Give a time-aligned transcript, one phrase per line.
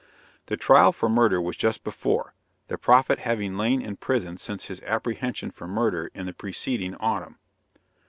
[0.47, 2.33] The trial for murder was just before
[2.69, 7.37] the prophet having lain in prison since his apprehension for murder in the preceding autumn.